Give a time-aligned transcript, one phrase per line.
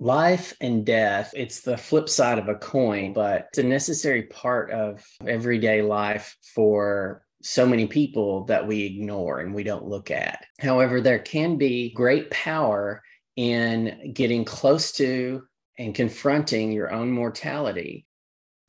[0.00, 4.70] life and death, it's the flip side of a coin, but it's a necessary part
[4.70, 10.44] of everyday life for so many people that we ignore and we don't look at.
[10.58, 13.02] However, there can be great power
[13.36, 15.42] in getting close to
[15.78, 18.06] and confronting your own mortality.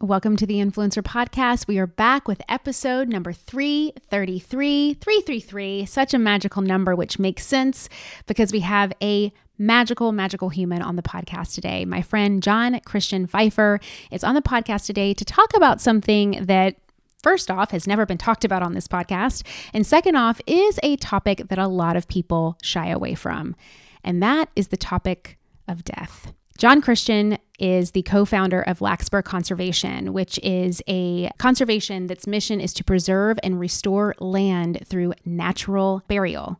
[0.01, 1.67] Welcome to the Influencer Podcast.
[1.67, 4.95] We are back with episode number 333.
[4.95, 7.87] 333, such a magical number, which makes sense
[8.25, 11.85] because we have a magical, magical human on the podcast today.
[11.85, 16.75] My friend John Christian Phifer is on the podcast today to talk about something that
[17.21, 19.45] First off, has never been talked about on this podcast.
[19.75, 23.55] And second off, is a topic that a lot of people shy away from.
[24.03, 26.33] And that is the topic of death.
[26.57, 32.59] John Christian is the co founder of Larkspur Conservation, which is a conservation that's mission
[32.59, 36.59] is to preserve and restore land through natural burial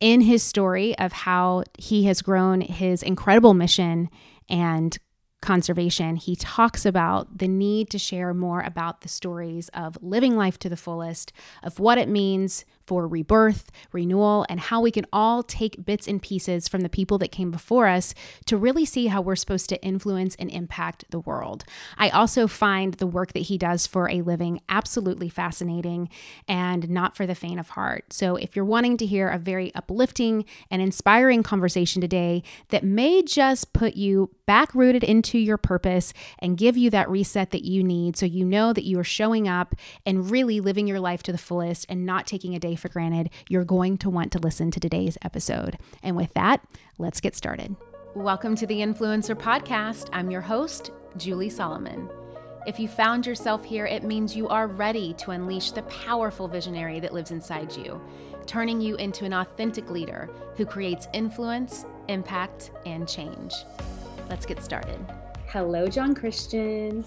[0.00, 4.10] in his story of how he has grown his incredible mission
[4.48, 4.98] and
[5.42, 10.58] conservation, he talks about the need to share more about the stories of living life
[10.58, 15.42] to the fullest, of what it means for rebirth, renewal, and how we can all
[15.42, 18.14] take bits and pieces from the people that came before us
[18.46, 21.64] to really see how we're supposed to influence and impact the world.
[21.98, 26.08] I also find the work that he does for a living absolutely fascinating
[26.46, 28.12] and not for the faint of heart.
[28.12, 33.22] So, if you're wanting to hear a very uplifting and inspiring conversation today that may
[33.22, 37.82] just put you back rooted into your purpose and give you that reset that you
[37.82, 41.32] need so you know that you are showing up and really living your life to
[41.32, 44.70] the fullest and not taking a day for granted, you're going to want to listen
[44.70, 45.78] to today's episode.
[46.02, 46.62] And with that,
[46.98, 47.76] let's get started.
[48.14, 50.08] Welcome to the Influencer Podcast.
[50.12, 52.08] I'm your host, Julie Solomon.
[52.66, 56.98] If you found yourself here, it means you are ready to unleash the powerful visionary
[57.00, 58.00] that lives inside you,
[58.46, 63.54] turning you into an authentic leader who creates influence, impact, and change.
[64.28, 64.98] Let's get started.
[65.48, 67.04] Hello, John Christian.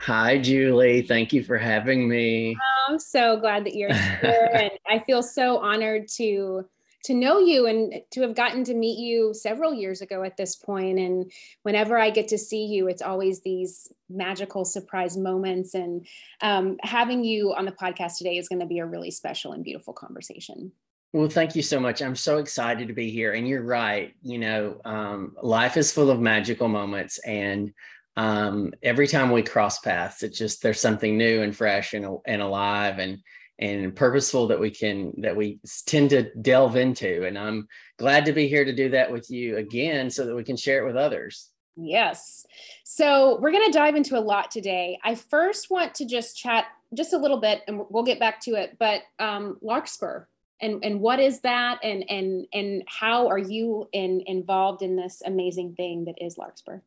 [0.00, 1.02] Hi, Julie.
[1.02, 2.56] Thank you for having me.
[2.88, 6.64] I'm so glad that you're here, and I feel so honored to
[7.04, 10.54] to know you and to have gotten to meet you several years ago at this
[10.56, 10.98] point.
[10.98, 15.74] And whenever I get to see you, it's always these magical surprise moments.
[15.74, 16.06] And
[16.42, 19.64] um, having you on the podcast today is going to be a really special and
[19.64, 20.72] beautiful conversation.
[21.14, 22.02] Well, thank you so much.
[22.02, 23.32] I'm so excited to be here.
[23.32, 24.14] And you're right.
[24.22, 27.72] You know, um, life is full of magical moments, and
[28.16, 32.42] um, every time we cross paths, it's just there's something new and fresh and, and
[32.42, 33.18] alive and
[33.58, 37.26] and purposeful that we can that we tend to delve into.
[37.26, 40.44] And I'm glad to be here to do that with you again, so that we
[40.44, 41.50] can share it with others.
[41.76, 42.44] Yes.
[42.84, 44.98] So we're going to dive into a lot today.
[45.04, 48.54] I first want to just chat just a little bit, and we'll get back to
[48.54, 48.76] it.
[48.78, 50.24] But um, Larkspur,
[50.60, 55.22] and and what is that, and and and how are you in involved in this
[55.24, 56.80] amazing thing that is Larkspur?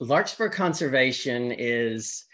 [0.00, 2.26] Larkspur conservation is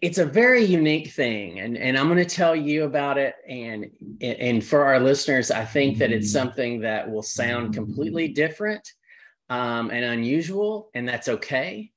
[0.00, 3.90] it's a very unique thing and, and i'm going to tell you about it and
[4.20, 8.92] and for our listeners i think that it's something that will sound completely different
[9.50, 11.90] um, and unusual and that's okay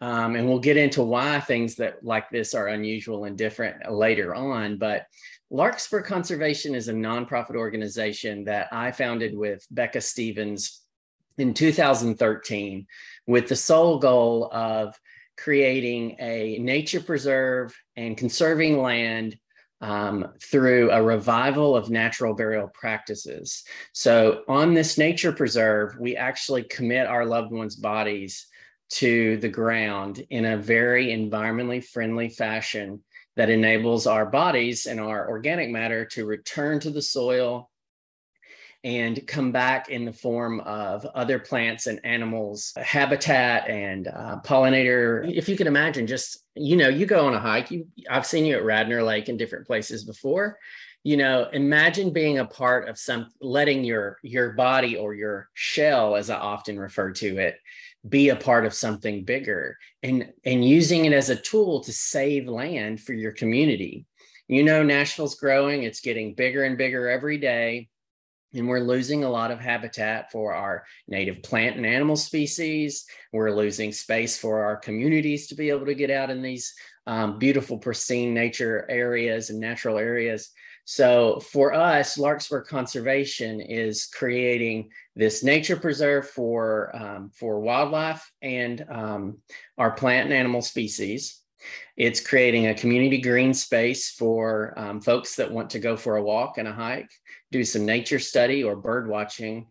[0.00, 4.34] um, and we'll get into why things that like this are unusual and different later
[4.34, 5.06] on but
[5.50, 10.82] larkspur conservation is a nonprofit organization that i founded with becca stevens
[11.38, 12.86] in 2013
[13.32, 14.94] with the sole goal of
[15.38, 19.36] creating a nature preserve and conserving land
[19.80, 23.64] um, through a revival of natural burial practices.
[23.94, 28.46] So, on this nature preserve, we actually commit our loved ones' bodies
[28.90, 33.02] to the ground in a very environmentally friendly fashion
[33.36, 37.70] that enables our bodies and our organic matter to return to the soil
[38.84, 45.30] and come back in the form of other plants and animals, habitat and uh, pollinator.
[45.32, 47.70] If you can imagine, just you know, you go on a hike.
[47.70, 50.58] You, I've seen you at Radnor Lake and different places before.
[51.04, 56.16] You know, imagine being a part of some, letting your your body or your shell,
[56.16, 57.56] as I often refer to it,
[58.08, 62.48] be a part of something bigger, and and using it as a tool to save
[62.48, 64.06] land for your community.
[64.48, 67.88] You know, Nashville's growing; it's getting bigger and bigger every day
[68.54, 73.06] and we're losing a lot of habitat for our native plant and animal species.
[73.32, 76.74] We're losing space for our communities to be able to get out in these
[77.06, 80.50] um, beautiful, pristine nature areas and natural areas.
[80.84, 88.84] So for us, Larkspur Conservation is creating this nature preserve for, um, for wildlife and
[88.88, 89.38] um,
[89.78, 91.41] our plant and animal species.
[91.96, 96.22] It's creating a community green space for um, folks that want to go for a
[96.22, 97.10] walk and a hike,
[97.50, 99.66] do some nature study or bird watching.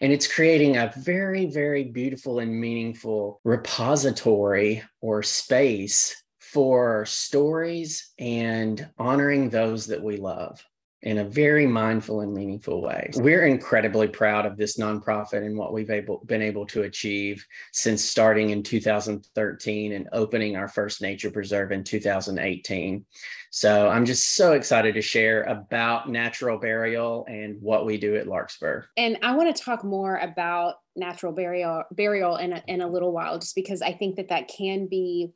[0.00, 8.88] And it's creating a very, very beautiful and meaningful repository or space for stories and
[8.98, 10.64] honoring those that we love
[11.04, 13.10] in a very mindful and meaningful way.
[13.16, 18.02] We're incredibly proud of this nonprofit and what we've able, been able to achieve since
[18.02, 23.04] starting in 2013 and opening our first nature preserve in 2018.
[23.50, 28.26] So I'm just so excited to share about natural burial and what we do at
[28.26, 28.84] Larkspur.
[28.96, 33.12] And I want to talk more about natural burial burial in a, in a little
[33.12, 35.32] while, just because I think that that can be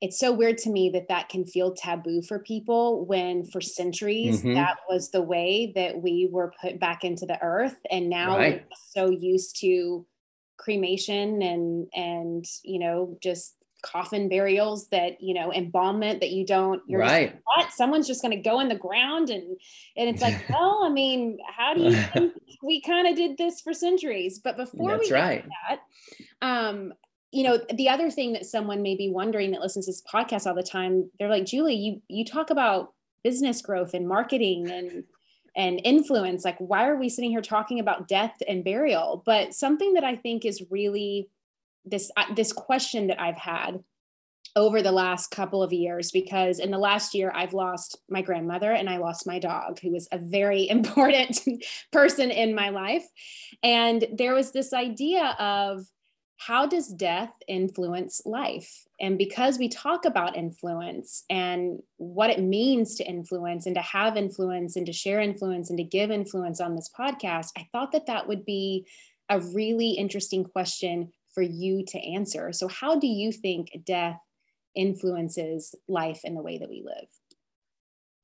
[0.00, 4.40] it's so weird to me that that can feel taboo for people when for centuries
[4.40, 4.54] mm-hmm.
[4.54, 8.64] that was the way that we were put back into the earth and now right.
[8.64, 10.06] we're so used to
[10.56, 16.82] cremation and and you know just coffin burials that you know embalmment that you don't
[16.88, 19.56] you're right just, what someone's just going to go in the ground and
[19.96, 23.60] and it's like well i mean how do you think we kind of did this
[23.60, 25.44] for centuries but before That's we right.
[25.68, 25.80] that
[26.42, 26.92] um
[27.30, 30.46] you know the other thing that someone may be wondering that listens to this podcast
[30.46, 32.92] all the time they're like julie you you talk about
[33.22, 35.04] business growth and marketing and
[35.56, 36.44] and influence.
[36.44, 39.22] Like why are we sitting here talking about death and burial?
[39.26, 41.28] But something that i think is really
[41.84, 43.82] this uh, this question that i've had
[44.56, 48.72] over the last couple of years because in the last year I've lost my grandmother
[48.72, 51.38] and I lost my dog who was a very important
[51.92, 53.04] person in my life.
[53.62, 55.86] And there was this idea of
[56.38, 58.86] how does death influence life?
[59.00, 64.16] And because we talk about influence and what it means to influence and to have
[64.16, 68.06] influence and to share influence and to give influence on this podcast, I thought that
[68.06, 68.86] that would be
[69.28, 72.52] a really interesting question for you to answer.
[72.52, 74.20] So, how do you think death
[74.76, 77.08] influences life in the way that we live?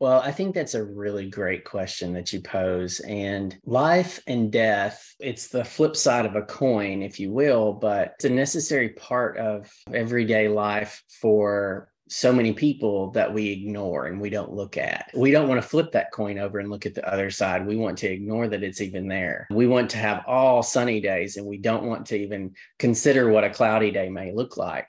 [0.05, 3.01] Well, I think that's a really great question that you pose.
[3.01, 8.13] And life and death, it's the flip side of a coin, if you will, but
[8.17, 14.21] it's a necessary part of everyday life for so many people that we ignore and
[14.21, 15.11] we don't look at.
[15.15, 17.67] We don't want to flip that coin over and look at the other side.
[17.67, 19.47] We want to ignore that it's even there.
[19.51, 23.45] We want to have all sunny days and we don't want to even consider what
[23.45, 24.87] a cloudy day may look like.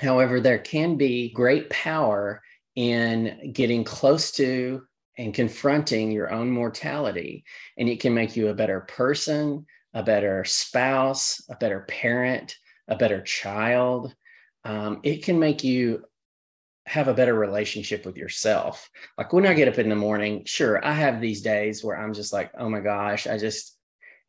[0.00, 2.42] However, there can be great power
[2.76, 4.82] in getting close to
[5.18, 7.44] and confronting your own mortality.
[7.78, 12.54] And it can make you a better person, a better spouse, a better parent,
[12.86, 14.14] a better child.
[14.64, 16.04] Um, it can make you
[16.84, 18.88] have a better relationship with yourself.
[19.16, 22.12] Like when I get up in the morning, sure, I have these days where I'm
[22.12, 23.76] just like, oh my gosh, I just,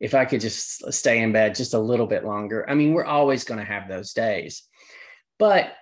[0.00, 2.68] if I could just stay in bed just a little bit longer.
[2.68, 4.64] I mean, we're always going to have those days.
[5.38, 5.72] But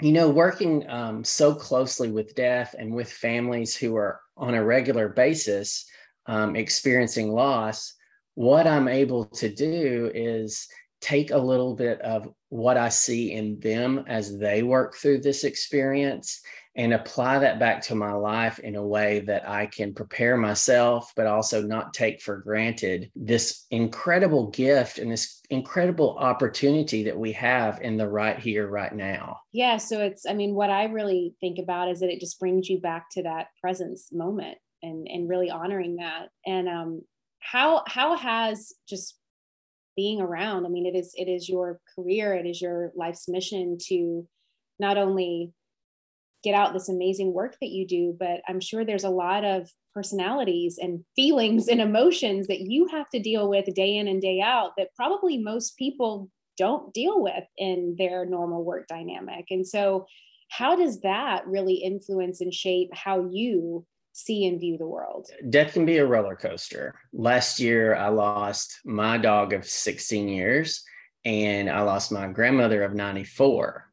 [0.00, 4.64] you know, working um, so closely with death and with families who are on a
[4.64, 5.86] regular basis
[6.26, 7.94] um, experiencing loss,
[8.34, 10.68] what I'm able to do is
[11.00, 15.44] take a little bit of what I see in them as they work through this
[15.44, 16.40] experience
[16.76, 21.10] and apply that back to my life in a way that I can prepare myself,
[21.16, 27.32] but also not take for granted this incredible gift and this incredible opportunity that we
[27.32, 29.38] have in the right here, right now.
[29.52, 29.78] Yeah.
[29.78, 32.78] So it's, I mean, what I really think about is that it just brings you
[32.78, 36.28] back to that presence moment and, and really honoring that.
[36.44, 37.02] And um,
[37.38, 39.18] how, how has just
[39.96, 43.78] being around, I mean, it is, it is your career, it is your life's mission
[43.88, 44.26] to
[44.78, 45.52] not only
[46.44, 49.68] get out this amazing work that you do but i'm sure there's a lot of
[49.96, 54.40] personalities and feelings and emotions that you have to deal with day in and day
[54.42, 59.46] out that probably most people don't deal with in their normal work dynamic.
[59.50, 60.06] And so
[60.50, 65.72] how does that really influence and shape how you see and view the world death
[65.72, 70.84] can be a roller coaster last year i lost my dog of 16 years
[71.24, 73.90] and i lost my grandmother of 94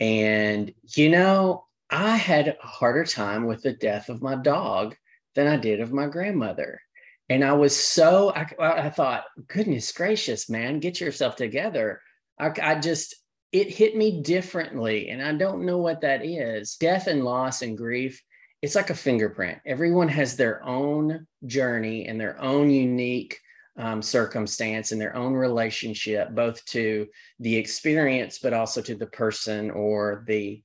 [0.00, 4.96] and you know I had a harder time with the death of my dog
[5.36, 6.80] than I did of my grandmother.
[7.28, 12.00] And I was so, I, I thought, goodness gracious, man, get yourself together.
[12.38, 13.14] I, I just,
[13.52, 15.08] it hit me differently.
[15.10, 16.74] And I don't know what that is.
[16.76, 18.20] Death and loss and grief,
[18.64, 19.58] it's like a fingerprint.
[19.66, 23.38] Everyone has their own journey and their own unique
[23.76, 27.06] um, circumstance and their own relationship, both to
[27.40, 30.62] the experience, but also to the person or the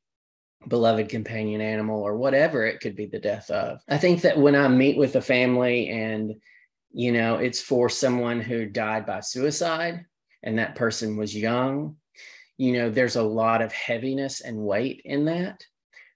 [0.69, 3.81] beloved companion animal or whatever it could be the death of.
[3.89, 6.35] I think that when I meet with a family and
[6.93, 10.05] you know it's for someone who died by suicide
[10.41, 11.97] and that person was young,
[12.55, 15.65] you know there's a lot of heaviness and weight in that.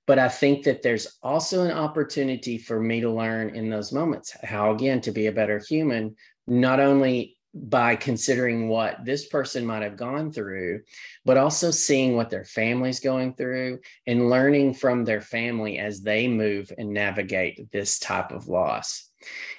[0.05, 4.35] But I think that there's also an opportunity for me to learn in those moments
[4.43, 9.83] how again to be a better human not only by considering what this person might
[9.83, 10.81] have gone through,
[11.23, 16.27] but also seeing what their family's going through and learning from their family as they
[16.27, 19.09] move and navigate this type of loss.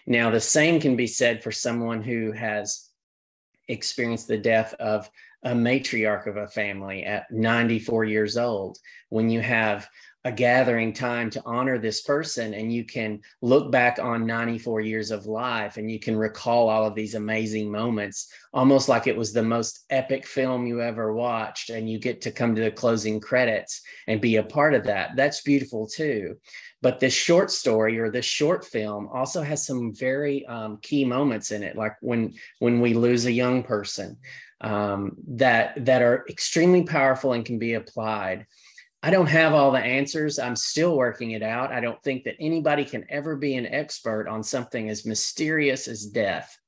[0.07, 2.91] Now, the same can be said for someone who has
[3.69, 5.09] experienced the death of
[5.45, 8.79] a matriarch of a family at 94 years old.
[9.11, 9.89] When you have
[10.26, 15.11] a gathering time to honor this person and you can look back on 94 years
[15.11, 19.33] of life and you can recall all of these amazing moments almost like it was
[19.33, 23.21] the most epic film you ever watched and you get to come to the closing
[23.21, 25.11] credits and be a part of that.
[25.14, 26.37] That's beautiful too.
[26.81, 31.50] But this short story or this short film also has some very um, key moments
[31.50, 34.16] in it like when when we lose a young person
[34.61, 38.47] um, that that are extremely powerful and can be applied
[39.05, 40.39] I don't have all the answers.
[40.39, 41.71] I'm still working it out.
[41.71, 46.07] I don't think that anybody can ever be an expert on something as mysterious as
[46.07, 46.59] death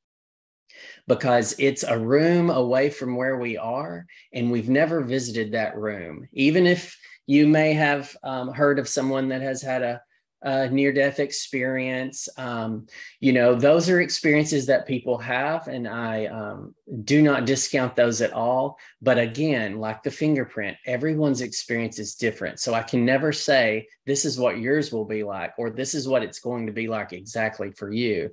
[1.08, 6.28] because it's a room away from where we are and we've never visited that room.
[6.34, 10.02] Even if you may have um, heard of someone that has had a
[10.44, 12.28] uh, near death experience.
[12.36, 12.86] Um,
[13.20, 16.74] you know, those are experiences that people have, and I um,
[17.04, 18.78] do not discount those at all.
[19.00, 22.60] But again, like the fingerprint, everyone's experience is different.
[22.60, 26.06] So I can never say this is what yours will be like, or this is
[26.06, 28.30] what it's going to be like exactly for you.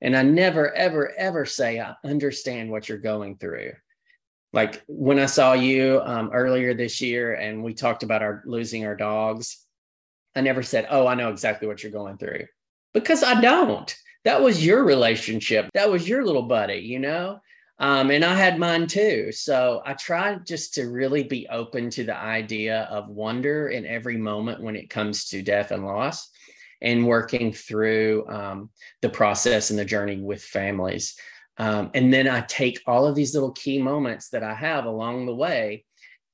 [0.00, 3.72] And I never, ever, ever say I understand what you're going through
[4.52, 8.86] like when I saw you um, earlier this year and we talked about our losing
[8.86, 9.65] our dogs,
[10.36, 12.46] I never said, Oh, I know exactly what you're going through
[12.94, 13.94] because I don't.
[14.24, 15.70] That was your relationship.
[15.74, 17.40] That was your little buddy, you know?
[17.78, 19.32] Um, and I had mine too.
[19.32, 24.16] So I try just to really be open to the idea of wonder in every
[24.16, 26.30] moment when it comes to death and loss
[26.80, 28.70] and working through um,
[29.02, 31.16] the process and the journey with families.
[31.58, 35.26] Um, and then I take all of these little key moments that I have along
[35.26, 35.84] the way,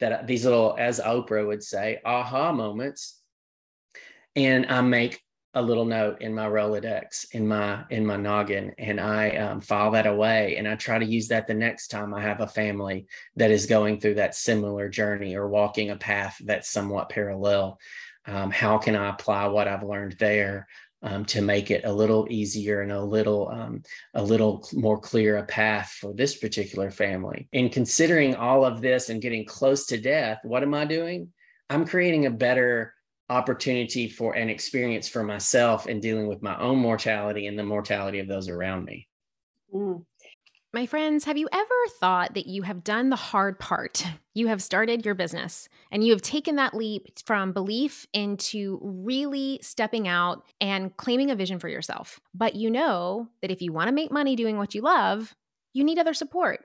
[0.00, 3.21] that these little, as Oprah would say, aha moments,
[4.36, 5.20] and I make
[5.54, 9.90] a little note in my Rolodex in my in my noggin, and I um, file
[9.90, 13.06] that away, and I try to use that the next time I have a family
[13.36, 17.78] that is going through that similar journey or walking a path that's somewhat parallel.
[18.24, 20.68] Um, how can I apply what I've learned there
[21.02, 23.82] um, to make it a little easier and a little um,
[24.14, 27.48] a little more clear a path for this particular family.
[27.52, 31.32] In considering all of this and getting close to death, what am I doing?
[31.68, 32.94] I'm creating a better
[33.30, 38.18] opportunity for an experience for myself in dealing with my own mortality and the mortality
[38.18, 39.08] of those around me.
[39.74, 40.04] Mm.
[40.74, 44.06] My friends, have you ever thought that you have done the hard part?
[44.32, 49.58] You have started your business and you have taken that leap from belief into really
[49.62, 52.20] stepping out and claiming a vision for yourself.
[52.34, 55.34] But you know that if you want to make money doing what you love,
[55.74, 56.64] you need other support.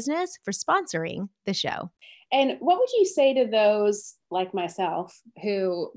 [0.00, 1.90] business for sponsoring the show.
[2.32, 5.90] And what would you say to those like myself who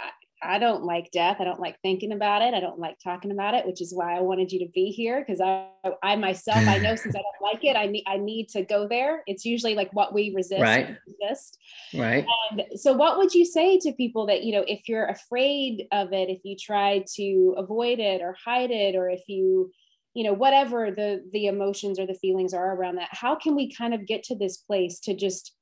[0.00, 1.36] I, I don't like death.
[1.40, 2.54] I don't like thinking about it.
[2.54, 5.20] I don't like talking about it, which is why I wanted you to be here
[5.20, 5.66] because I,
[6.02, 8.88] I myself, I know since I don't like it, I need, I need to go
[8.88, 9.22] there.
[9.26, 10.62] It's usually like what we resist.
[10.62, 10.96] Right.
[11.06, 11.58] Resist.
[11.92, 12.24] Right.
[12.52, 16.12] And so, what would you say to people that you know, if you're afraid of
[16.12, 19.70] it, if you try to avoid it or hide it, or if you
[20.14, 23.72] you know whatever the the emotions or the feelings are around that how can we
[23.72, 25.54] kind of get to this place to just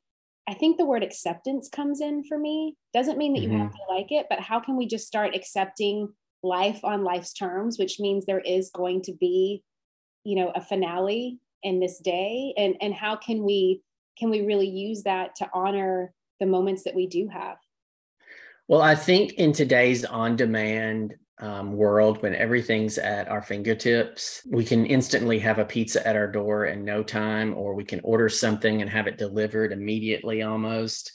[0.49, 2.76] i think the word acceptance comes in for me.
[2.95, 3.61] Doesn't mean that you mm-hmm.
[3.61, 6.09] have to like it but how can we just start accepting
[6.43, 9.62] life on life's terms which means there is going to be
[10.25, 12.55] you know a finale in this day?
[12.57, 13.83] And and how can we
[14.19, 17.57] can we really use that to honor the moments that we do have?
[18.67, 24.42] Well i think in today's on demand um, world when everything's at our fingertips.
[24.50, 28.00] We can instantly have a pizza at our door in no time, or we can
[28.02, 31.12] order something and have it delivered immediately almost.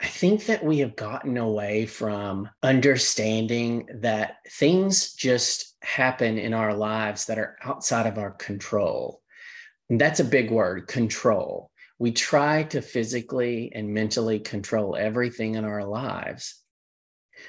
[0.00, 6.74] I think that we have gotten away from understanding that things just happen in our
[6.74, 9.22] lives that are outside of our control.
[9.88, 11.70] And that's a big word control.
[11.98, 16.62] We try to physically and mentally control everything in our lives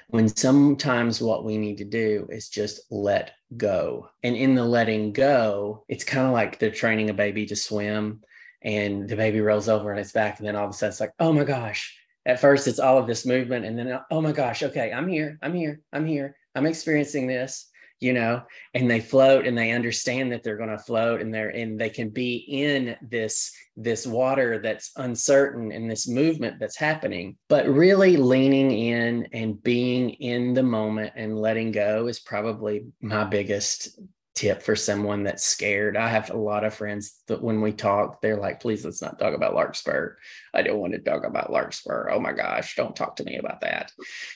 [0.09, 4.09] when sometimes what we need to do is just let go.
[4.23, 8.21] And in the letting go, it's kind of like they're training a baby to swim
[8.61, 10.39] and the baby rolls over on its back.
[10.39, 11.97] And then all of a sudden it's like, oh my gosh.
[12.25, 13.63] At first, it's all of this movement.
[13.65, 15.39] And then, oh my gosh, okay, I'm here.
[15.41, 15.79] I'm here.
[15.93, 16.35] I'm here.
[16.55, 18.41] I'm experiencing this you know
[18.73, 21.89] and they float and they understand that they're going to float and they're and they
[21.89, 27.37] can be in this this water that's uncertain and this movement that's happening.
[27.47, 33.23] But really leaning in and being in the moment and letting go is probably my
[33.23, 33.99] biggest
[34.37, 35.97] tip for someone that's scared.
[35.97, 39.17] I have a lot of friends that when we talk, they're like, please let's not
[39.17, 40.15] talk about Larkspur.
[40.53, 42.11] I don't want to talk about Larkspur.
[42.11, 43.91] Oh my gosh, don't talk to me about that.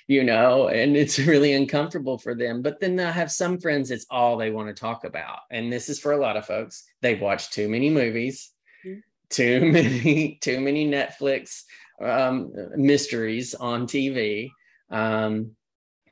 [0.08, 2.64] You know, and it's really uncomfortable for them.
[2.64, 5.42] But then I have some friends, it's all they want to talk about.
[5.52, 6.84] And this is for a lot of folks.
[7.02, 8.50] They've watched too many movies,
[8.84, 9.02] mm-hmm.
[9.30, 11.62] too many, too many Netflix
[12.02, 14.50] um, mysteries on TV.
[14.90, 15.52] Um,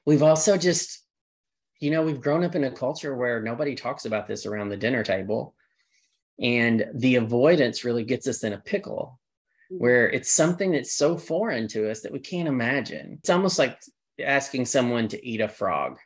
[0.06, 1.04] we've also just
[1.80, 4.78] you know, we've grown up in a culture where nobody talks about this around the
[4.78, 5.56] dinner table.
[6.42, 9.20] And the avoidance really gets us in a pickle
[9.72, 9.82] mm-hmm.
[9.82, 13.18] where it's something that's so foreign to us that we can't imagine.
[13.20, 13.80] It's almost like
[14.22, 15.98] asking someone to eat a frog.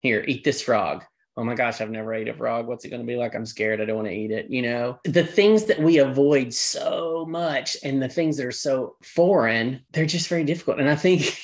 [0.00, 1.04] Here, eat this frog
[1.40, 2.66] oh my gosh, I've never ate a frog.
[2.66, 3.34] What's it going to be like?
[3.34, 3.80] I'm scared.
[3.80, 4.50] I don't want to eat it.
[4.50, 8.96] You know, the things that we avoid so much and the things that are so
[9.02, 10.80] foreign, they're just very difficult.
[10.80, 11.34] And I think,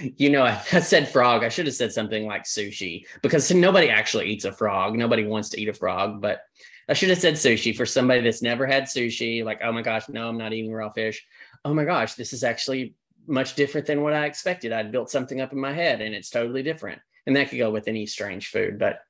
[0.16, 1.44] you know, I, I said frog.
[1.44, 4.96] I should have said something like sushi because nobody actually eats a frog.
[4.96, 6.40] Nobody wants to eat a frog, but
[6.88, 9.44] I should have said sushi for somebody that's never had sushi.
[9.44, 11.24] Like, oh my gosh, no, I'm not eating raw fish.
[11.64, 12.96] Oh my gosh, this is actually
[13.28, 14.72] much different than what I expected.
[14.72, 17.00] I'd built something up in my head and it's totally different.
[17.28, 18.80] And that could go with any strange food.
[18.80, 19.00] But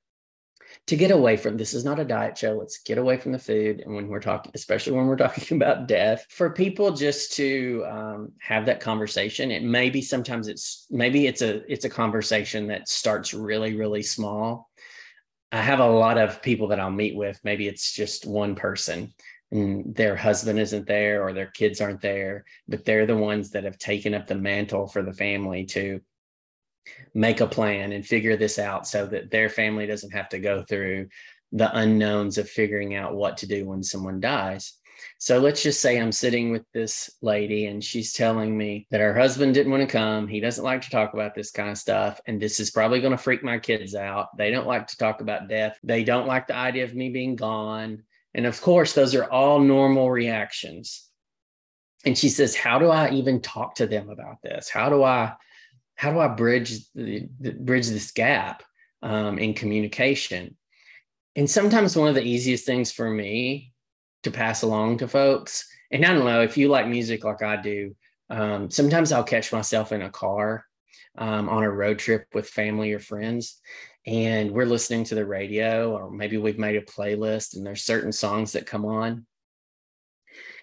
[0.86, 3.38] to get away from this is not a diet show let's get away from the
[3.38, 7.84] food and when we're talking especially when we're talking about death for people just to
[7.88, 12.66] um, have that conversation it may be sometimes it's maybe it's a it's a conversation
[12.68, 14.70] that starts really really small.
[15.52, 19.14] I have a lot of people that i'll meet with maybe it's just one person
[19.52, 23.64] and their husband isn't there or their kids aren't there but they're the ones that
[23.64, 26.00] have taken up the mantle for the family to
[27.14, 30.62] make a plan and figure this out so that their family doesn't have to go
[30.62, 31.08] through
[31.52, 34.74] the unknowns of figuring out what to do when someone dies.
[35.18, 39.14] So let's just say I'm sitting with this lady and she's telling me that her
[39.14, 40.28] husband didn't want to come.
[40.28, 42.20] He doesn't like to talk about this kind of stuff.
[42.26, 44.36] And this is probably going to freak my kids out.
[44.36, 45.78] They don't like to talk about death.
[45.82, 48.02] They don't like the idea of me being gone.
[48.34, 51.08] And of course, those are all normal reactions.
[52.04, 54.68] And she says, How do I even talk to them about this?
[54.68, 55.34] How do I
[55.96, 58.62] how do I bridge the, the bridge this gap
[59.02, 60.56] um, in communication?
[61.34, 63.72] And sometimes one of the easiest things for me
[64.22, 67.56] to pass along to folks, and I don't know if you like music like I
[67.56, 67.94] do,
[68.30, 70.64] um, sometimes I'll catch myself in a car
[71.18, 73.60] um, on a road trip with family or friends,
[74.06, 78.12] and we're listening to the radio, or maybe we've made a playlist, and there's certain
[78.12, 79.26] songs that come on.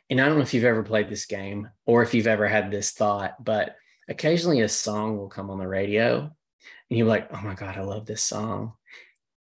[0.09, 2.69] And I don't know if you've ever played this game or if you've ever had
[2.69, 3.75] this thought, but
[4.07, 6.19] occasionally a song will come on the radio
[6.89, 8.73] and you're like, oh my God, I love this song.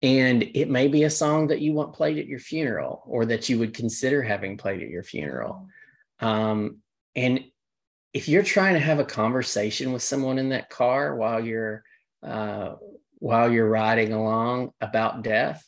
[0.01, 3.47] And it may be a song that you want played at your funeral or that
[3.49, 5.67] you would consider having played at your funeral.
[6.19, 6.79] Um,
[7.15, 7.45] and
[8.13, 11.83] if you're trying to have a conversation with someone in that car while you're
[12.21, 12.75] uh,
[13.19, 15.65] while you're riding along about death,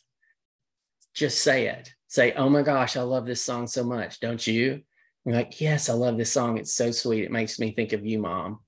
[1.14, 1.90] just say it.
[2.08, 4.82] Say, "Oh my gosh, I love this song so much, don't you?"
[5.26, 6.56] You're like, yes, I love this song.
[6.56, 7.24] It's so sweet.
[7.24, 8.60] It makes me think of you, mom.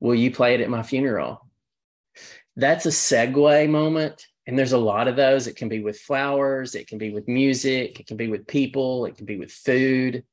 [0.00, 1.46] Will you play it at my funeral?
[2.56, 4.26] That's a segue moment.
[4.46, 5.46] And there's a lot of those.
[5.46, 9.04] It can be with flowers, it can be with music, it can be with people,
[9.04, 10.24] it can be with food.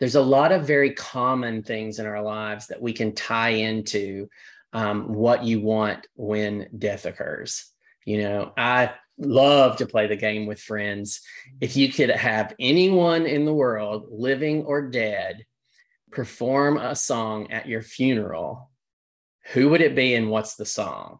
[0.00, 4.28] There's a lot of very common things in our lives that we can tie into
[4.72, 7.70] um, what you want when death occurs.
[8.04, 11.20] You know, I love to play the game with friends.
[11.60, 15.44] If you could have anyone in the world, living or dead,
[16.10, 18.70] perform a song at your funeral,
[19.52, 21.18] who would it be and what's the song?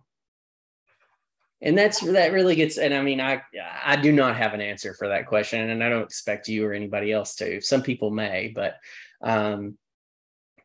[1.61, 3.40] And that's that really gets and I mean I
[3.83, 6.74] I do not have an answer for that question and I don't expect you or
[6.74, 7.61] anybody else to.
[7.62, 8.76] Some people may, but
[9.22, 9.78] um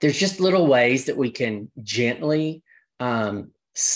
[0.01, 2.63] there's just little ways that we can gently
[2.99, 3.51] um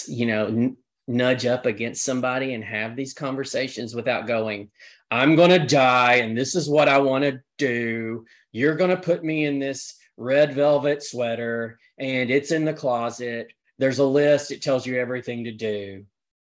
[0.08, 0.76] you know
[1.08, 4.70] nudge up against somebody and have these conversations without going,
[5.12, 8.26] I'm going to die and this is what I want to do.
[8.52, 13.52] You're going to put me in this red velvet sweater and it's in the closet.
[13.80, 16.06] There's a list, it tells you everything to do.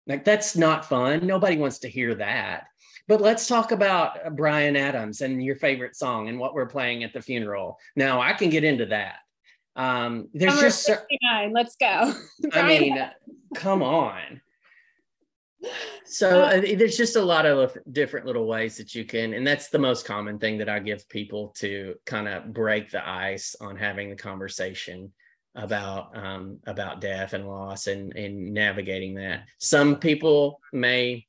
[0.07, 1.27] Like, that's not fun.
[1.27, 2.67] Nobody wants to hear that.
[3.09, 7.05] But let's talk about uh, Bryan Adams and your favorite song and what we're playing
[7.05, 7.79] at the funeral.
[7.95, 9.17] Now, I can get into that.
[9.77, 11.53] Um, there's Summer just 69.
[11.53, 12.15] Let's go.
[12.53, 13.11] I mean,
[13.55, 14.41] come on.
[16.05, 19.69] So uh, there's just a lot of different little ways that you can, and that's
[19.69, 23.77] the most common thing that I give people to kind of break the ice on
[23.77, 25.13] having the conversation
[25.55, 29.45] about um, about death and loss and and navigating that.
[29.59, 31.27] Some people may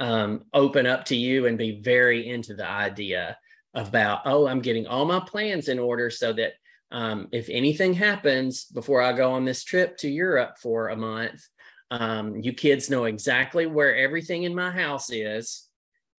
[0.00, 3.36] um, open up to you and be very into the idea
[3.74, 6.54] about oh i'm getting all my plans in order so that
[6.90, 11.46] um, if anything happens before i go on this trip to europe for a month
[11.90, 15.68] um, you kids know exactly where everything in my house is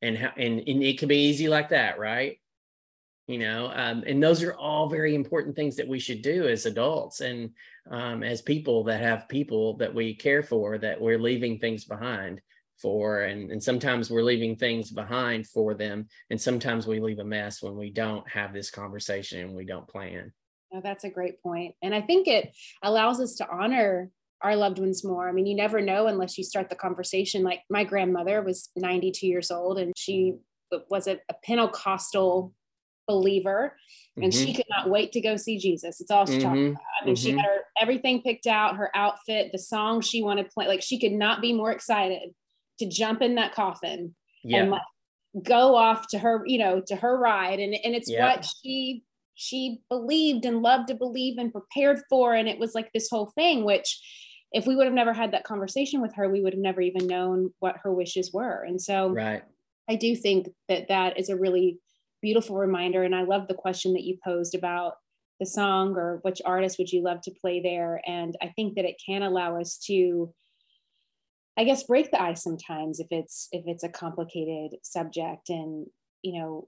[0.01, 2.39] and how and, and it can be easy like that right?
[3.27, 6.65] You know um, and those are all very important things that we should do as
[6.65, 7.51] adults and
[7.91, 12.41] um, as people that have people that we care for that we're leaving things behind
[12.77, 13.23] for.
[13.23, 17.61] And, and sometimes we're leaving things behind for them and sometimes we leave a mess
[17.61, 20.31] when we don't have this conversation and we don't plan
[20.73, 22.51] oh, that's a great point and i think it
[22.83, 24.09] allows us to honor
[24.41, 27.61] our loved ones more i mean you never know unless you start the conversation like
[27.69, 30.35] my grandmother was 92 years old and she
[30.89, 32.53] was a, a pentecostal
[33.07, 33.75] believer
[34.17, 34.45] and mm-hmm.
[34.45, 36.43] she could not wait to go see jesus it's all she mm-hmm.
[36.43, 37.23] talked about i mean mm-hmm.
[37.23, 40.81] she had her everything picked out her outfit the song she wanted to play like
[40.81, 42.29] she could not be more excited
[42.77, 44.59] to jump in that coffin yeah.
[44.59, 44.81] and like
[45.43, 47.59] go off to her, you know, to her ride.
[47.59, 48.35] And, and it's yeah.
[48.35, 49.03] what she
[49.39, 52.33] she believed and loved to believe and prepared for.
[52.33, 53.97] And it was like this whole thing, which
[54.51, 57.07] if we would have never had that conversation with her, we would have never even
[57.07, 58.63] known what her wishes were.
[58.63, 59.43] And so right.
[59.89, 61.79] I do think that that is a really
[62.21, 63.03] beautiful reminder.
[63.03, 64.95] And I love the question that you posed about
[65.39, 68.01] the song or which artist would you love to play there.
[68.05, 70.33] And I think that it can allow us to
[71.57, 75.87] I guess break the ice sometimes if it's if it's a complicated subject and
[76.21, 76.67] you know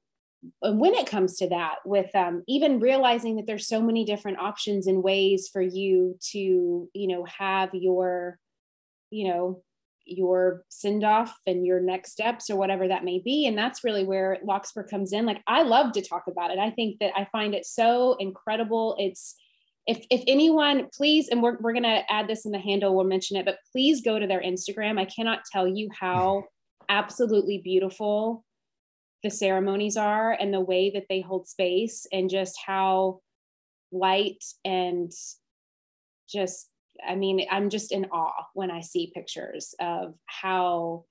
[0.62, 4.88] when it comes to that with um, even realizing that there's so many different options
[4.88, 8.40] and ways for you to you know have your
[9.12, 9.64] you know
[10.06, 13.46] your send off and your next steps or whatever that may be.
[13.46, 15.26] And that's really where Larkspur comes in.
[15.26, 16.60] Like I love to talk about it.
[16.60, 18.96] I think that I find it so incredible.
[19.00, 19.36] It's
[19.88, 23.04] if if anyone please and we're, we're going to add this in the handle we'll
[23.04, 25.00] mention it but please go to their instagram.
[25.00, 26.44] I cannot tell you how
[26.90, 28.44] absolutely beautiful
[29.24, 33.20] the ceremonies are and the way that they hold space and just how
[33.92, 35.12] light and
[36.30, 36.70] just
[37.08, 41.06] i mean i'm just in awe when i see pictures of how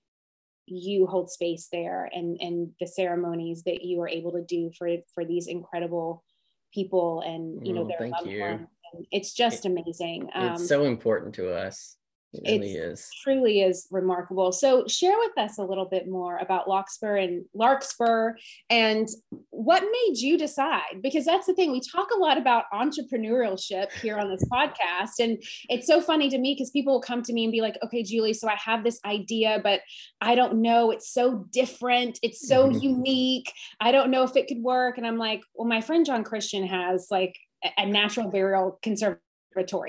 [0.67, 4.89] you hold space there and and the ceremonies that you are able to do for
[5.15, 6.25] for these incredible
[6.73, 8.41] people and you know oh, their loved you.
[8.41, 8.69] ones.
[9.13, 10.31] It's just amazing.
[10.35, 11.97] Um, it's so important to us.
[12.33, 13.09] It really is.
[13.23, 14.53] Truly is remarkable.
[14.53, 18.35] So share with us a little bit more about Larkspur and Larkspur
[18.69, 19.09] and
[19.51, 21.03] what made you decide?
[21.03, 21.73] Because that's the thing.
[21.73, 25.19] We talk a lot about entrepreneurship here on this podcast.
[25.19, 27.79] And it's so funny to me because people will come to me and be like,
[27.85, 29.81] okay, Julie, so I have this idea, but
[30.21, 30.91] I don't know.
[30.91, 32.19] It's so different.
[32.23, 32.79] It's so mm-hmm.
[32.79, 33.53] unique.
[33.81, 34.99] I don't know if it could work.
[34.99, 37.37] And I'm like, well, my friend John Christian has like
[37.77, 39.21] a natural burial conservatory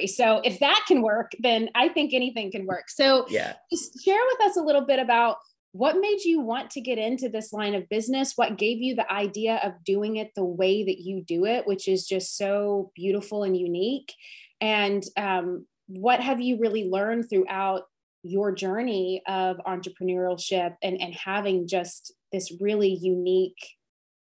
[0.08, 2.89] so if that can work, then I think anything can work.
[2.89, 5.38] So yeah, just share with us a little bit about
[5.74, 8.34] what made you want to get into this line of business?
[8.36, 11.88] What gave you the idea of doing it the way that you do it, which
[11.88, 14.13] is just so beautiful and unique?
[14.60, 17.84] And um, what have you really learned throughout
[18.24, 23.58] your journey of entrepreneurship and, and having just this really unique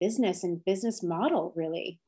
[0.00, 1.98] business and business model, really?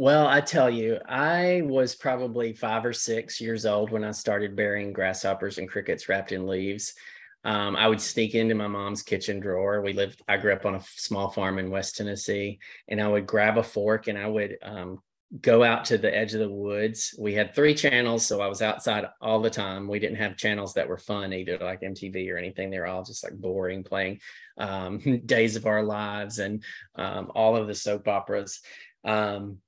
[0.00, 4.54] Well, I tell you, I was probably five or six years old when I started
[4.54, 6.94] burying grasshoppers and crickets wrapped in leaves.
[7.42, 9.82] Um, I would sneak into my mom's kitchen drawer.
[9.82, 13.26] We lived, I grew up on a small farm in West Tennessee, and I would
[13.26, 15.02] grab a fork and I would um,
[15.40, 17.12] go out to the edge of the woods.
[17.18, 19.88] We had three channels, so I was outside all the time.
[19.88, 22.70] We didn't have channels that were fun either, like MTV or anything.
[22.70, 24.20] They were all just like boring, playing
[24.58, 26.62] um, Days of Our Lives and
[26.94, 28.60] um, all of the soap operas.
[29.04, 29.58] Um,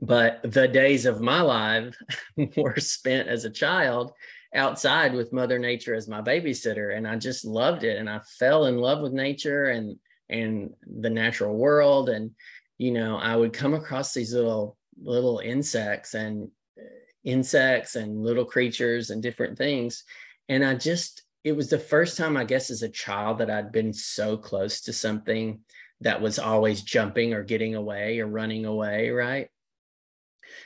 [0.00, 1.96] but the days of my life
[2.56, 4.12] were spent as a child
[4.54, 8.66] outside with mother nature as my babysitter and i just loved it and i fell
[8.66, 9.96] in love with nature and
[10.30, 12.30] and the natural world and
[12.78, 16.84] you know i would come across these little little insects and uh,
[17.24, 20.04] insects and little creatures and different things
[20.48, 23.70] and i just it was the first time i guess as a child that i'd
[23.70, 25.60] been so close to something
[26.00, 29.48] that was always jumping or getting away or running away right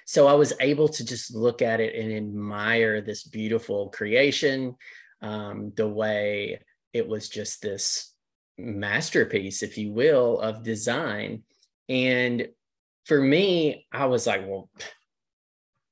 [0.07, 4.77] So I was able to just look at it and admire this beautiful creation,
[5.21, 6.61] um, the way
[6.93, 8.13] it was just this
[8.59, 11.43] masterpiece, if you will, of design.
[11.89, 12.49] And
[13.05, 14.71] for me, I was like, well,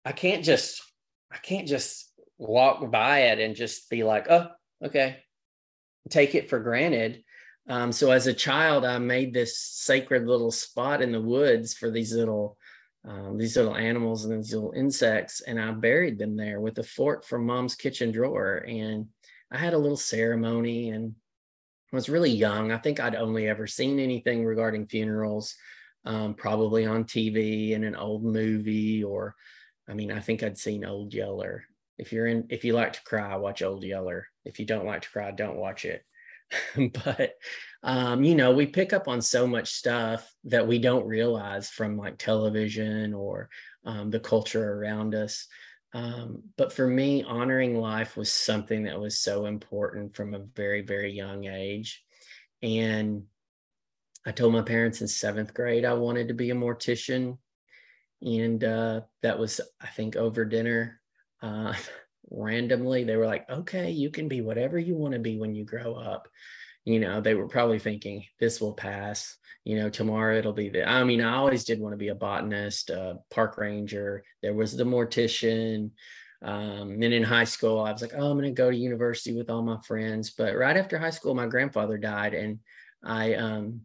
[0.04, 0.82] I can't just,
[1.30, 4.48] I can't just walk by it and just be like, oh,
[4.84, 5.18] okay,
[6.08, 7.22] take it for granted.
[7.68, 11.90] Um, so as a child, I made this sacred little spot in the woods for
[11.90, 12.56] these little
[13.06, 16.82] um, these little animals and these little insects, and I buried them there with a
[16.82, 18.64] fork from mom's kitchen drawer.
[18.68, 19.08] And
[19.50, 21.14] I had a little ceremony and
[21.92, 22.70] I was really young.
[22.70, 25.56] I think I'd only ever seen anything regarding funerals,
[26.04, 29.34] um, probably on TV in an old movie, or
[29.88, 31.64] I mean, I think I'd seen Old Yeller.
[31.98, 34.28] If you're in, if you like to cry, watch Old Yeller.
[34.44, 36.04] If you don't like to cry, don't watch it.
[37.04, 37.34] but
[37.82, 41.96] um, you know, we pick up on so much stuff that we don't realize from
[41.96, 43.48] like television or
[43.84, 45.46] um, the culture around us.
[45.94, 50.82] Um, but for me, honoring life was something that was so important from a very,
[50.82, 52.04] very young age.
[52.62, 53.24] And
[54.26, 57.38] I told my parents in seventh grade I wanted to be a mortician.
[58.22, 61.00] And uh, that was, I think, over dinner.
[61.40, 61.72] Uh,
[62.30, 65.64] randomly, they were like, okay, you can be whatever you want to be when you
[65.64, 66.28] grow up.
[66.85, 69.37] You know they were probably thinking this will pass.
[69.64, 72.14] You know tomorrow it'll be the i mean i always did want to be a
[72.14, 74.24] botanist a park ranger.
[74.42, 75.90] There was the mortician
[76.42, 79.37] um, and in high school i was like oh i'm going to go to university
[79.37, 80.30] with all my friends.
[80.30, 82.61] But right after high school my grandfather died and
[83.04, 83.83] i um,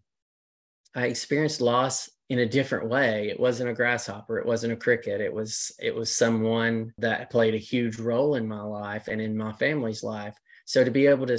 [0.96, 5.22] i experienced loss in a different way it wasn't a grasshopper it wasn't a cricket
[5.22, 9.38] it was it was someone that played a huge role in my life and in
[9.38, 10.36] my family's life
[10.66, 11.38] so to be able to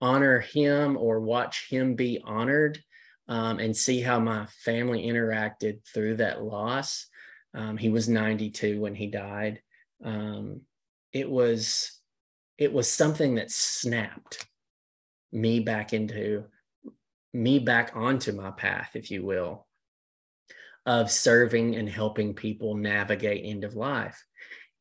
[0.00, 2.82] honor him or watch him be honored
[3.28, 7.06] um, and see how my family interacted through that loss.
[7.54, 9.62] Um, he was 92 when he died.
[10.04, 10.62] Um,
[11.12, 11.92] it was
[12.58, 14.46] it was something that snapped
[15.32, 16.44] me back into
[17.32, 19.66] me back onto my path, if you will,
[20.86, 24.22] of serving and helping people navigate end of life.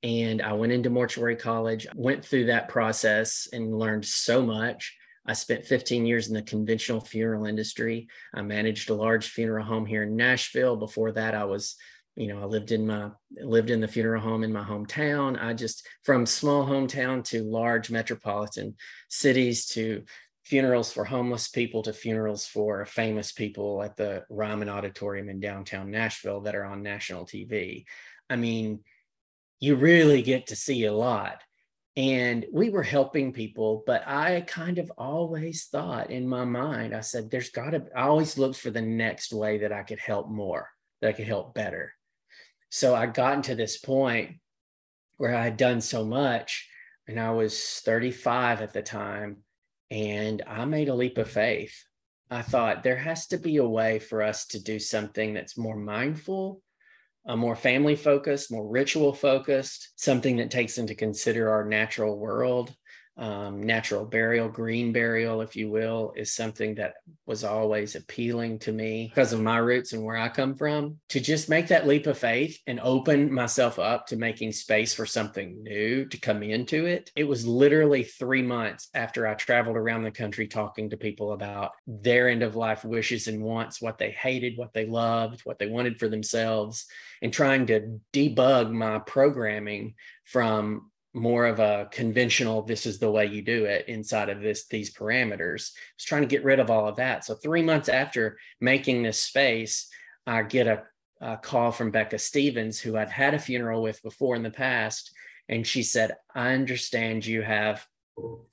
[0.02, 4.96] And I went into mortuary college, went through that process and learned so much.
[5.26, 8.08] I spent 15 years in the conventional funeral industry.
[8.34, 10.78] I managed a large funeral home here in Nashville.
[10.78, 11.76] Before that, I was,
[12.16, 13.10] you know, I lived in my
[13.40, 15.40] lived in the funeral home in my hometown.
[15.40, 18.76] I just from small hometown to large metropolitan
[19.10, 20.04] cities to
[20.50, 25.92] funerals for homeless people to funerals for famous people at the Ryman Auditorium in downtown
[25.92, 27.86] Nashville that are on national TV.
[28.32, 28.80] I mean,
[29.60, 31.44] you really get to see a lot.
[31.96, 37.02] And we were helping people but i kind of always thought in my mind i
[37.02, 40.30] said there's got to i always looked for the next way that i could help
[40.30, 40.70] more
[41.02, 41.92] that i could help better.
[42.70, 44.38] So i got to this point
[45.18, 46.70] where i had done so much
[47.08, 49.44] and i was 35 at the time
[49.91, 51.75] and i made a leap of faith.
[52.32, 55.78] I thought there has to be a way for us to do something that's more
[55.78, 56.62] mindful
[57.25, 62.73] a more family focused, more ritual focused, something that takes into consider our natural world
[63.19, 66.93] um, natural burial, green burial, if you will, is something that
[67.25, 70.99] was always appealing to me because of my roots and where I come from.
[71.10, 75.05] To just make that leap of faith and open myself up to making space for
[75.05, 77.12] something new to come into it.
[77.13, 81.71] It was literally three months after I traveled around the country talking to people about
[81.86, 85.67] their end of life wishes and wants, what they hated, what they loved, what they
[85.67, 86.86] wanted for themselves,
[87.21, 93.26] and trying to debug my programming from more of a conventional this is the way
[93.26, 95.72] you do it inside of this these parameters.
[95.72, 97.26] I was trying to get rid of all of that.
[97.26, 99.89] So three months after making this space
[100.28, 100.84] i get a,
[101.22, 105.12] a call from becca stevens who i'd had a funeral with before in the past
[105.48, 107.86] and she said i understand you have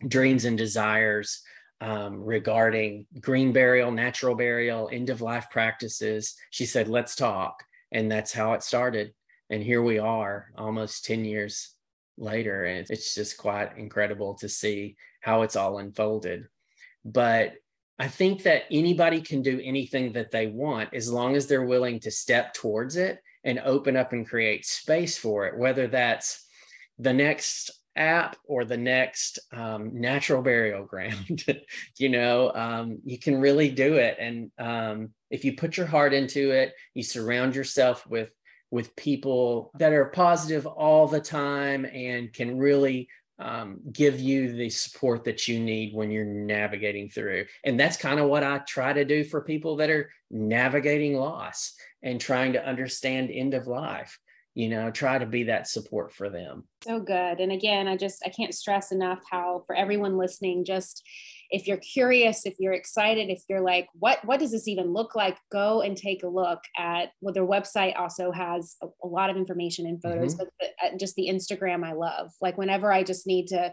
[0.09, 1.43] dreams and desires
[1.81, 6.35] um, regarding green burial natural burial end of life practices.
[6.51, 7.63] She said let's talk.
[7.93, 9.13] And that's how it started.
[9.51, 11.76] And here we are almost 10 years
[12.19, 12.65] later.
[12.65, 16.47] And it's just quite incredible to see how it's all unfolded.
[17.05, 17.55] But
[17.99, 22.01] I think that anybody can do anything that they want as long as they're willing
[22.01, 26.47] to step towards it and open up and create space for it, whether that's
[26.99, 31.45] the next app or the next um, natural burial ground.
[31.97, 34.17] you know, um, you can really do it.
[34.21, 38.31] And um, if you put your heart into it, you surround yourself with
[38.71, 44.71] with people that are positive all the time and can really um, give you the
[44.71, 47.45] support that you need when you're navigating through.
[47.65, 51.75] And that's kind of what I try to do for people that are navigating loss
[52.03, 54.19] and trying to understand end of life.
[54.57, 58.23] you know try to be that support for them so good and again i just
[58.25, 61.07] i can't stress enough how for everyone listening just
[61.51, 65.15] if you're curious if you're excited if you're like what what does this even look
[65.15, 65.37] like?
[65.53, 69.37] Go and take a look at well their website also has a, a lot of
[69.37, 70.45] information and photos mm-hmm.
[70.45, 70.49] but
[70.81, 72.33] the, uh, just the instagram i love.
[72.41, 73.73] Like whenever i just need to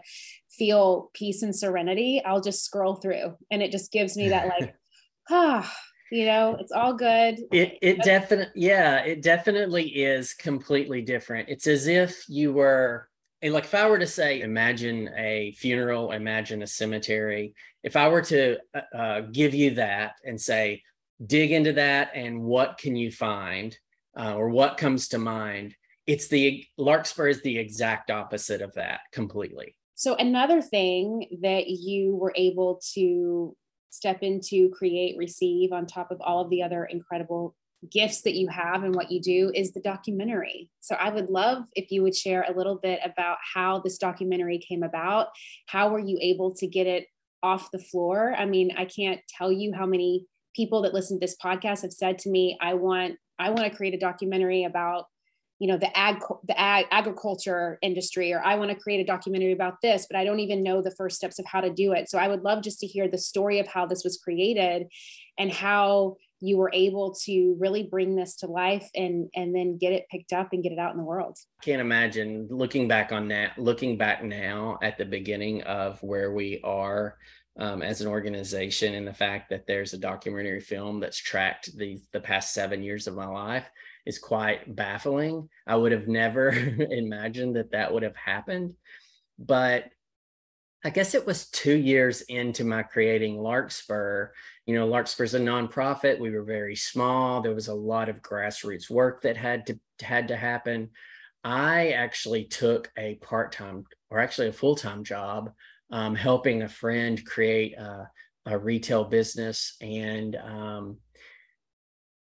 [0.50, 4.74] feel peace and serenity i'll just scroll through and it just gives me that like
[5.30, 5.74] ah
[6.14, 7.40] you know it's all good.
[7.50, 11.48] It it definitely yeah it definitely is completely different.
[11.48, 13.08] It's as if you were
[13.44, 17.52] and like if I were to say, imagine a funeral, imagine a cemetery.
[17.82, 20.82] If I were to uh, uh, give you that and say,
[21.24, 23.76] dig into that, and what can you find,
[24.18, 25.74] uh, or what comes to mind?
[26.06, 29.76] It's the Larkspur is the exact opposite of that completely.
[29.94, 33.54] So another thing that you were able to
[33.90, 37.54] step into, create, receive on top of all of the other incredible
[37.90, 40.70] gifts that you have and what you do is the documentary.
[40.80, 44.58] So I would love if you would share a little bit about how this documentary
[44.58, 45.28] came about.
[45.66, 47.06] How were you able to get it
[47.42, 48.34] off the floor?
[48.36, 51.92] I mean, I can't tell you how many people that listen to this podcast have
[51.92, 55.06] said to me, I want I want to create a documentary about
[55.58, 59.52] you know the ag the ag, agriculture industry or i want to create a documentary
[59.52, 62.10] about this but i don't even know the first steps of how to do it
[62.10, 64.86] so i would love just to hear the story of how this was created
[65.38, 69.92] and how you were able to really bring this to life and and then get
[69.92, 71.38] it picked up and get it out in the world.
[71.62, 76.60] Can't imagine looking back on that looking back now at the beginning of where we
[76.62, 77.16] are
[77.58, 81.98] um, as an organization and the fact that there's a documentary film that's tracked the
[82.12, 83.66] the past seven years of my life
[84.04, 85.48] is quite baffling.
[85.66, 86.50] I would have never
[86.90, 88.74] imagined that that would have happened.
[89.38, 89.84] But
[90.86, 94.28] I guess it was two years into my creating Larkspur.
[94.66, 96.20] You know, Larkspur's a nonprofit.
[96.20, 97.40] We were very small.
[97.40, 100.90] There was a lot of grassroots work that had to had to happen.
[101.42, 105.52] I actually took a part-time or actually a full-time job
[105.90, 108.10] um, helping a friend create a,
[108.44, 109.76] a retail business.
[109.80, 110.98] And um,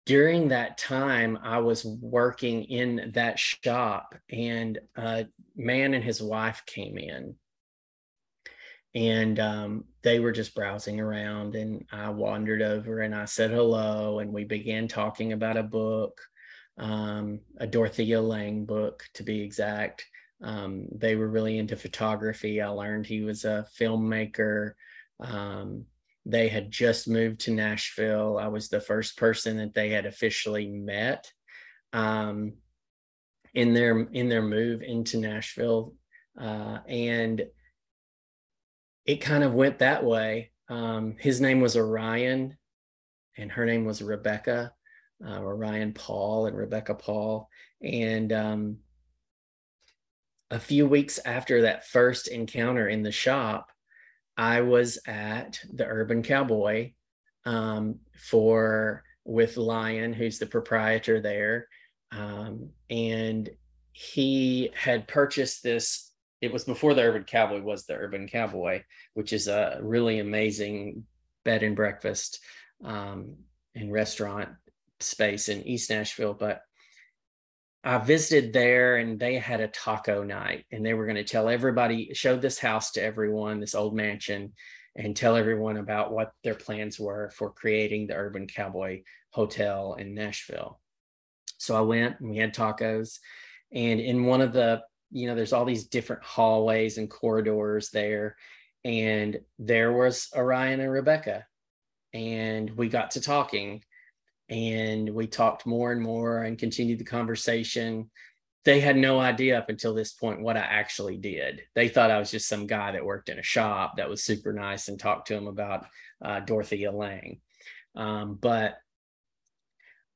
[0.06, 6.63] during that time, I was working in that shop, and a man and his wife
[6.65, 7.36] came in
[8.95, 14.19] and um, they were just browsing around and i wandered over and i said hello
[14.19, 16.21] and we began talking about a book
[16.77, 20.06] um, a dorothea lange book to be exact.
[20.41, 22.62] Um, they were really into photography.
[22.62, 24.73] I learned he was a filmmaker.
[25.19, 25.86] Um,
[26.25, 28.38] they had just moved to nashville.
[28.38, 31.32] I was the first person that they had officially met
[31.91, 32.53] um,
[33.53, 35.93] in their in their move into nashville
[36.39, 37.45] uh, and
[39.06, 40.52] it kind of went that way.
[40.70, 42.58] Um, his name was Orion,
[43.38, 44.74] and her name was Rebecca,
[45.26, 47.50] uh, Orion Paul and Rebecca Paul.
[47.82, 48.78] And um,
[50.52, 53.72] a few weeks after that first encounter in the shop,
[54.38, 56.94] I was at the Urban Cowboy
[57.46, 61.68] um, for with Lyon, who's the proprietor there,
[62.12, 63.50] um, and
[63.92, 66.12] he had purchased this
[66.43, 71.06] it was before the Urban Cowboy was the Urban Cowboy, which is a really amazing
[71.45, 72.41] bed and breakfast
[72.84, 73.38] um,
[73.75, 74.49] and restaurant
[74.99, 76.34] space in East Nashville.
[76.34, 76.60] But
[77.86, 81.47] I visited there and they had a taco night and they were going to tell
[81.47, 84.51] everybody, show this house to everyone, this old mansion,
[84.97, 90.13] and tell everyone about what their plans were for creating the Urban Cowboy Hotel in
[90.13, 90.82] Nashville.
[91.58, 93.19] So I went and we had tacos.
[93.71, 94.82] And in one of the
[95.13, 98.36] you know, there's all these different hallways and corridors there.
[98.84, 101.45] And there was Orion and Rebecca.
[102.13, 103.84] And we got to talking
[104.49, 108.10] and we talked more and more and continued the conversation.
[108.65, 111.62] They had no idea up until this point what I actually did.
[111.76, 114.52] They thought I was just some guy that worked in a shop that was super
[114.52, 115.86] nice and talked to them about
[116.23, 117.39] uh, Dorothea Lange.
[117.95, 118.78] Um, but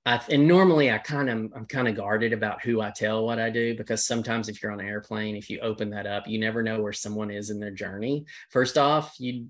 [0.07, 3.39] I, and normally I kind of I'm kind of guarded about who I tell what
[3.39, 6.39] I do because sometimes if you're on an airplane, if you open that up, you
[6.39, 8.23] never know where someone is in their journey.
[8.49, 9.47] First off, you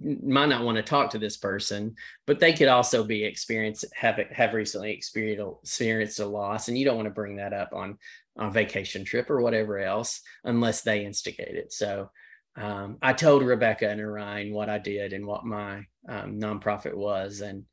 [0.00, 1.94] might not want to talk to this person,
[2.26, 6.96] but they could also be experienced have have recently experienced a loss, and you don't
[6.96, 7.96] want to bring that up on
[8.36, 11.72] on vacation trip or whatever else unless they instigate it.
[11.72, 12.10] So
[12.56, 17.40] um, I told Rebecca and Orion what I did and what my um, nonprofit was,
[17.40, 17.66] and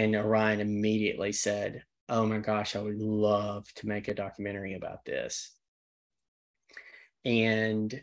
[0.00, 5.04] and Orion immediately said, Oh my gosh, I would love to make a documentary about
[5.04, 5.52] this.
[7.24, 8.02] And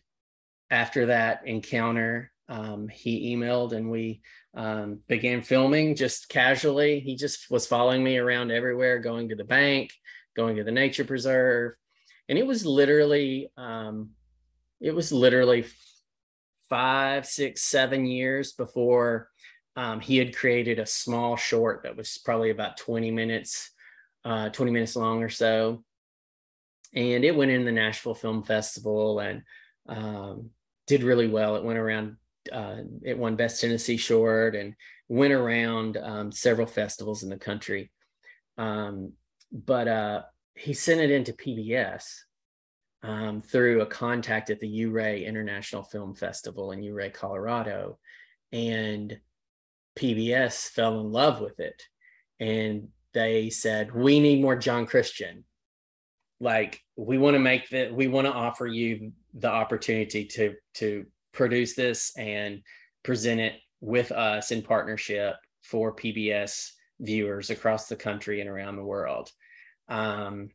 [0.70, 4.22] after that encounter, um, he emailed and we
[4.54, 7.00] um, began filming just casually.
[7.00, 9.92] He just was following me around everywhere, going to the bank,
[10.36, 11.74] going to the nature preserve.
[12.30, 14.12] And it was literally, um,
[14.80, 15.66] it was literally
[16.70, 19.30] five, six, seven years before
[19.78, 23.70] um, he had created a small short that was probably about 20 minutes,
[24.26, 25.84] uh, 20 minutes long or so.
[26.96, 29.44] And it went in the Nashville Film Festival and
[29.88, 30.50] um,
[30.88, 31.56] did really well.
[31.58, 32.18] It went around,
[32.52, 34.74] uh, it won Best Tennessee Short and
[35.10, 37.92] went around um, several festivals in the country.
[38.58, 39.14] Um,
[39.52, 40.22] but uh,
[40.56, 42.16] he sent it into PBS
[43.04, 48.00] um, through a contact at the Ouray International Film Festival in Ouray, Colorado.
[48.52, 49.20] And
[49.98, 51.82] PBS fell in love with it.
[52.40, 55.44] And they said, We need more John Christian.
[56.40, 61.06] Like, we want to make that, we want to offer you the opportunity to, to
[61.34, 62.62] produce this and
[63.04, 68.84] present it with us in partnership for PBS viewers across the country and around the
[68.84, 69.32] world.
[69.88, 70.50] Um,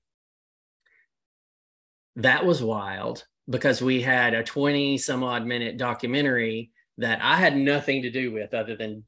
[2.16, 7.56] that was wild because we had a 20 some odd minute documentary that I had
[7.56, 9.04] nothing to do with other than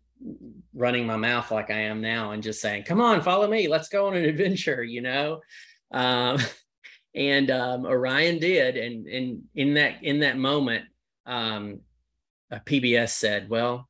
[0.75, 3.69] running my mouth like I am now and just saying, come on, follow me.
[3.69, 5.41] Let's go on an adventure, you know?
[5.93, 6.39] Um,
[7.15, 8.77] and um, Orion did.
[8.77, 10.87] And, and in that, in that moment,
[11.27, 11.81] um,
[12.53, 13.89] PBS said, well,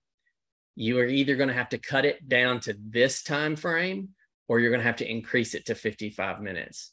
[0.76, 4.10] you are either going to have to cut it down to this time frame
[4.48, 6.90] or you're going to have to increase it to 55 minutes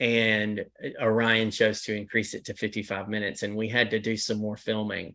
[0.00, 0.64] and
[1.02, 4.56] orion chose to increase it to 55 minutes and we had to do some more
[4.56, 5.14] filming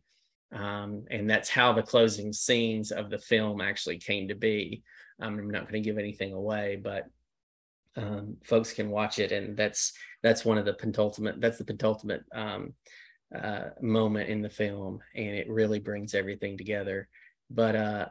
[0.54, 4.84] um, and that's how the closing scenes of the film actually came to be
[5.22, 7.06] um, i'm not going to give anything away but
[7.96, 12.24] um, folks can watch it and that's that's one of the penultimate that's the penultimate
[12.34, 12.74] um,
[13.36, 17.08] uh, moment in the film and it really brings everything together
[17.50, 18.06] but uh,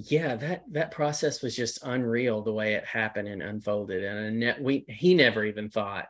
[0.00, 4.04] yeah, that that process was just unreal the way it happened and unfolded.
[4.04, 6.06] And we he never even thought,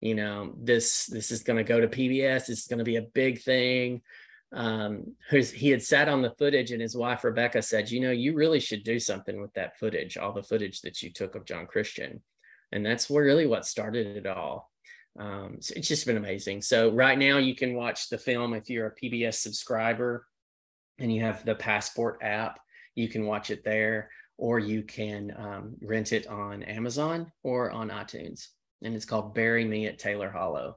[0.00, 2.46] you know, this this is going to go to PBS.
[2.46, 4.00] This is going to be a big thing.
[4.52, 8.34] Um, he had sat on the footage, and his wife Rebecca said, "You know, you
[8.34, 11.66] really should do something with that footage, all the footage that you took of John
[11.66, 12.22] Christian."
[12.72, 14.70] And that's really what started it all.
[15.18, 16.62] Um, so it's just been amazing.
[16.62, 20.26] So right now you can watch the film if you're a PBS subscriber
[20.98, 22.60] and you have the Passport app,
[22.94, 27.90] you can watch it there, or you can um, rent it on Amazon or on
[27.90, 28.48] iTunes.
[28.82, 30.76] And it's called Bury Me at Taylor Hollow.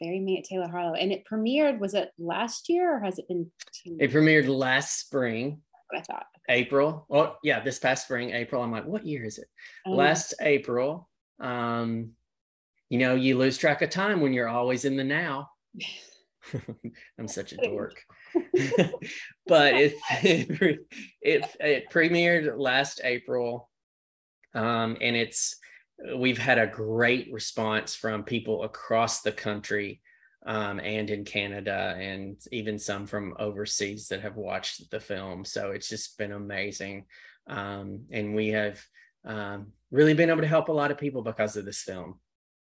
[0.00, 0.94] Bury Me at Taylor Hollow.
[0.94, 3.50] And it premiered, was it last year or has it been?
[3.72, 5.60] Two- it premiered last spring.
[5.90, 6.26] What I thought.
[6.48, 7.06] April.
[7.10, 8.62] Oh, yeah, this past spring, April.
[8.62, 9.48] I'm like, what year is it?
[9.86, 11.08] Um, last April.
[11.40, 12.12] Um,
[12.88, 15.50] you know, you lose track of time when you're always in the now.
[17.18, 18.00] I'm such a dork.
[19.46, 20.80] but it, it,
[21.20, 23.68] it it premiered last April,
[24.54, 25.56] um, and it's
[26.16, 30.00] we've had a great response from people across the country
[30.46, 35.44] um, and in Canada, and even some from overseas that have watched the film.
[35.44, 37.06] So it's just been amazing,
[37.48, 38.80] um, and we have
[39.24, 42.20] um, really been able to help a lot of people because of this film.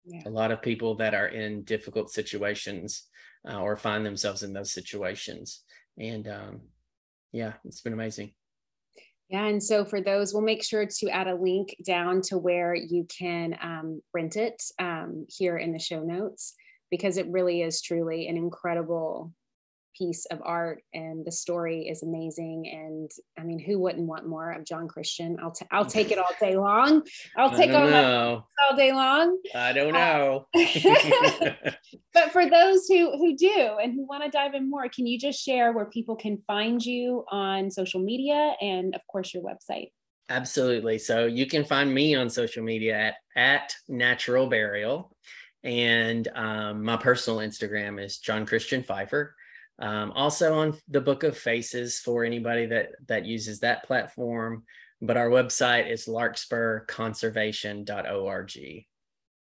[0.04, 0.22] Yeah.
[0.26, 3.06] A lot of people that are in difficult situations
[3.48, 5.62] uh, or find themselves in those situations.
[5.98, 6.60] And um,
[7.32, 8.32] yeah, it's been amazing.
[9.30, 12.74] Yeah, and so for those, we'll make sure to add a link down to where
[12.74, 16.54] you can um, rent it um, here in the show notes
[16.90, 19.32] because it really is truly an incredible
[19.96, 24.52] piece of art and the story is amazing and i mean who wouldn't want more
[24.52, 25.36] of john christian?
[25.42, 27.02] I'll, t- I'll take it all day long.
[27.36, 29.38] I'll take on all day long.
[29.54, 30.46] I don't know.
[30.54, 31.50] Uh,
[32.14, 35.18] but for those who who do and who want to dive in more can you
[35.18, 39.90] just share where people can find you on social media and of course your website?
[40.28, 40.98] Absolutely.
[40.98, 45.16] So you can find me on social media at at natural burial
[45.62, 49.30] and um, my personal instagram is john christian phifer
[49.80, 54.64] um, also on the Book of Faces for anybody that that uses that platform.
[55.02, 58.86] But our website is larkspurconservation.org.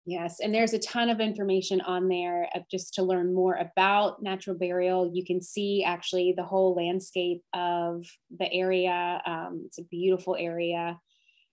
[0.05, 4.23] Yes, and there's a ton of information on there uh, just to learn more about
[4.23, 5.11] natural burial.
[5.13, 8.05] You can see actually the whole landscape of
[8.37, 9.21] the area.
[9.25, 10.97] Um, it's a beautiful area,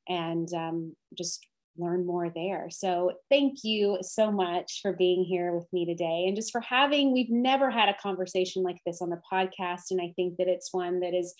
[0.09, 1.45] and um, just
[1.77, 2.69] learn more there.
[2.71, 7.13] So thank you so much for being here with me today and just for having,
[7.13, 9.91] we've never had a conversation like this on the podcast.
[9.91, 11.35] And I think that it's one that is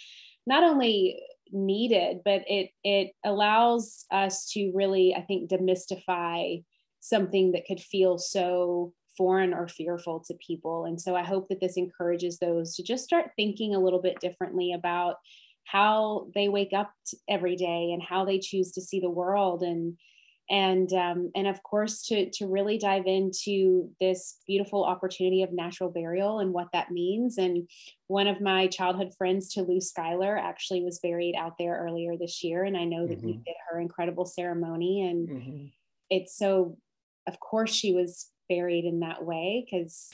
[0.47, 1.21] not only
[1.53, 6.65] needed, but it it allows us to really, I think, demystify
[7.01, 10.87] something that could feel so foreign or fearful to people.
[10.87, 14.21] And so I hope that this encourages those to just start thinking a little bit
[14.21, 15.17] differently about
[15.65, 16.91] how they wake up
[17.29, 19.97] every day and how they choose to see the world and
[20.51, 25.91] and um, and of course to to really dive into this beautiful opportunity of natural
[25.91, 27.69] burial and what that means and
[28.09, 32.45] one of my childhood friends to lou Schuyler actually was buried out there earlier this
[32.45, 33.29] year and I know that mm-hmm.
[33.29, 35.67] you did her incredible ceremony and mm-hmm.
[36.11, 36.77] it's so
[37.27, 40.11] of course she was buried in that way because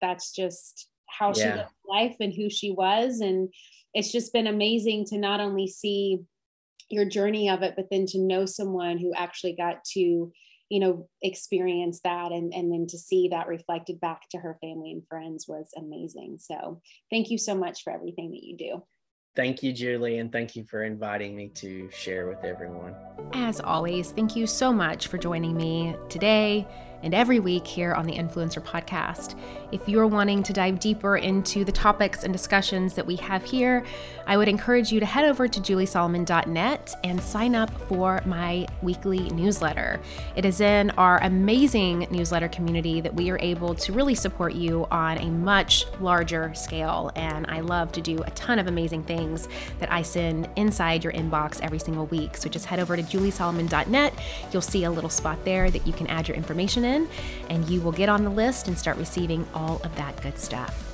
[0.00, 1.34] that's just how yeah.
[1.34, 3.52] she lived life and who she was and
[3.92, 6.20] it's just been amazing to not only see
[6.90, 10.32] your journey of it but then to know someone who actually got to
[10.70, 14.92] you know experience that and and then to see that reflected back to her family
[14.92, 16.38] and friends was amazing.
[16.40, 16.80] So
[17.10, 18.82] thank you so much for everything that you do.
[19.36, 22.94] Thank you, Julie, and thank you for inviting me to share with everyone.
[23.32, 26.66] As always, thank you so much for joining me today
[27.02, 29.38] and every week here on the Influencer Podcast.
[29.72, 33.84] If you're wanting to dive deeper into the topics and discussions that we have here,
[34.26, 39.30] I would encourage you to head over to juliesolomon.net and sign up for my weekly
[39.30, 40.00] newsletter.
[40.36, 44.86] It is in our amazing newsletter community that we are able to really support you
[44.90, 47.10] on a much larger scale.
[47.16, 49.48] And I love to do a ton of amazing things
[49.78, 52.36] that I send inside your inbox every single week.
[52.36, 54.14] So just head over to juliesolomon.net.
[54.52, 57.08] You'll see a little spot there that you can add your information in in,
[57.48, 60.89] and you will get on the list and start receiving all of that good stuff.